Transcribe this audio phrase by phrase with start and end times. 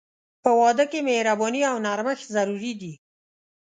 [0.43, 2.93] په واده کې مهرباني او نرمښت ضروري دي.